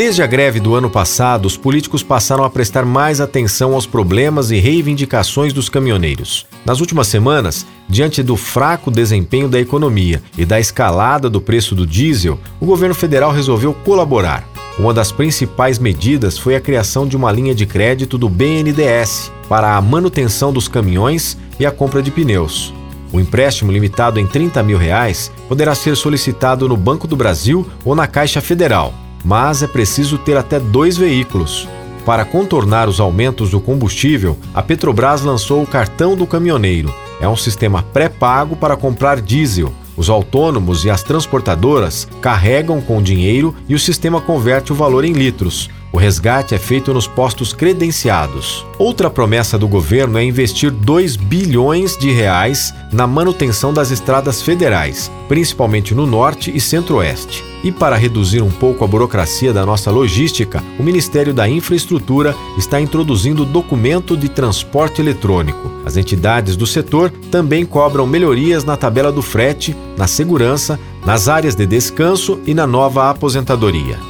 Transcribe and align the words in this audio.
Desde 0.00 0.22
a 0.22 0.26
greve 0.26 0.60
do 0.60 0.74
ano 0.74 0.88
passado, 0.88 1.44
os 1.44 1.58
políticos 1.58 2.02
passaram 2.02 2.42
a 2.42 2.48
prestar 2.48 2.86
mais 2.86 3.20
atenção 3.20 3.74
aos 3.74 3.84
problemas 3.84 4.50
e 4.50 4.58
reivindicações 4.58 5.52
dos 5.52 5.68
caminhoneiros. 5.68 6.46
Nas 6.64 6.80
últimas 6.80 7.06
semanas, 7.06 7.66
diante 7.86 8.22
do 8.22 8.34
fraco 8.34 8.90
desempenho 8.90 9.46
da 9.46 9.60
economia 9.60 10.22
e 10.38 10.46
da 10.46 10.58
escalada 10.58 11.28
do 11.28 11.38
preço 11.38 11.74
do 11.74 11.86
diesel, 11.86 12.40
o 12.58 12.64
governo 12.64 12.94
federal 12.94 13.30
resolveu 13.30 13.74
colaborar. 13.74 14.48
Uma 14.78 14.94
das 14.94 15.12
principais 15.12 15.78
medidas 15.78 16.38
foi 16.38 16.56
a 16.56 16.60
criação 16.62 17.06
de 17.06 17.14
uma 17.14 17.30
linha 17.30 17.54
de 17.54 17.66
crédito 17.66 18.16
do 18.16 18.26
BNDES 18.26 19.30
para 19.50 19.76
a 19.76 19.82
manutenção 19.82 20.50
dos 20.50 20.66
caminhões 20.66 21.36
e 21.58 21.66
a 21.66 21.70
compra 21.70 22.02
de 22.02 22.10
pneus. 22.10 22.72
O 23.12 23.20
empréstimo 23.20 23.70
limitado 23.70 24.18
em 24.18 24.26
30 24.26 24.62
mil 24.62 24.78
reais 24.78 25.30
poderá 25.46 25.74
ser 25.74 25.94
solicitado 25.94 26.66
no 26.66 26.76
Banco 26.78 27.06
do 27.06 27.16
Brasil 27.16 27.68
ou 27.84 27.94
na 27.94 28.06
Caixa 28.06 28.40
Federal 28.40 28.94
mas 29.24 29.62
é 29.62 29.66
preciso 29.66 30.18
ter 30.18 30.36
até 30.36 30.58
dois 30.58 30.96
veículos. 30.96 31.68
Para 32.04 32.24
contornar 32.24 32.88
os 32.88 32.98
aumentos 32.98 33.50
do 33.50 33.60
combustível, 33.60 34.36
a 34.54 34.62
Petrobras 34.62 35.22
lançou 35.22 35.62
o 35.62 35.66
cartão 35.66 36.16
do 36.16 36.26
caminhoneiro. 36.26 36.92
É 37.20 37.28
um 37.28 37.36
sistema 37.36 37.82
pré-pago 37.82 38.56
para 38.56 38.76
comprar 38.76 39.20
diesel. 39.20 39.72
Os 39.96 40.08
autônomos 40.08 40.84
e 40.84 40.90
as 40.90 41.02
transportadoras 41.02 42.08
carregam 42.22 42.80
com 42.80 43.02
dinheiro 43.02 43.54
e 43.68 43.74
o 43.74 43.78
sistema 43.78 44.20
converte 44.20 44.72
o 44.72 44.74
valor 44.74 45.04
em 45.04 45.12
litros. 45.12 45.68
O 45.92 45.98
resgate 45.98 46.54
é 46.54 46.58
feito 46.58 46.94
nos 46.94 47.08
postos 47.08 47.52
credenciados. 47.52 48.64
Outra 48.78 49.10
promessa 49.10 49.58
do 49.58 49.66
governo 49.66 50.18
é 50.18 50.24
investir 50.24 50.70
2 50.70 51.16
bilhões 51.16 51.96
de 51.96 52.12
reais 52.12 52.72
na 52.92 53.08
manutenção 53.08 53.72
das 53.74 53.90
estradas 53.90 54.40
federais, 54.40 55.10
principalmente 55.28 55.92
no 55.92 56.06
norte 56.06 56.54
e 56.54 56.60
centro-oeste. 56.60 57.44
E 57.64 57.72
para 57.72 57.96
reduzir 57.96 58.40
um 58.40 58.50
pouco 58.50 58.84
a 58.84 58.86
burocracia 58.86 59.52
da 59.52 59.66
nossa 59.66 59.90
logística, 59.90 60.62
o 60.78 60.82
Ministério 60.82 61.34
da 61.34 61.48
Infraestrutura 61.48 62.36
está 62.56 62.80
introduzindo 62.80 63.44
documento 63.44 64.16
de 64.16 64.28
transporte 64.28 65.02
eletrônico. 65.02 65.70
As 65.84 65.96
entidades 65.96 66.56
do 66.56 66.66
setor 66.66 67.10
também 67.30 67.66
cobram 67.66 68.06
melhorias 68.06 68.64
na 68.64 68.76
tabela 68.76 69.10
do 69.10 69.22
frete, 69.22 69.76
na 69.96 70.06
segurança, 70.06 70.78
nas 71.04 71.28
áreas 71.28 71.54
de 71.54 71.66
descanso 71.66 72.38
e 72.46 72.54
na 72.54 72.66
nova 72.66 73.10
aposentadoria. 73.10 74.09